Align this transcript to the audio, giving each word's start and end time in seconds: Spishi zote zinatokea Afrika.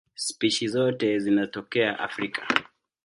Spishi 0.15 0.67
zote 0.67 1.19
zinatokea 1.19 1.99
Afrika. 1.99 2.47